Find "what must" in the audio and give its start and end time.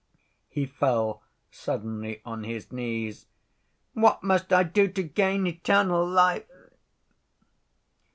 3.93-4.51